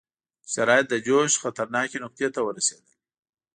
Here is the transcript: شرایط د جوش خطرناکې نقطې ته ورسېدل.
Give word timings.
شرایط 0.53 0.85
د 0.89 0.95
جوش 1.05 1.31
خطرناکې 1.43 1.97
نقطې 2.03 2.27
ته 2.35 2.39
ورسېدل. 2.43 2.93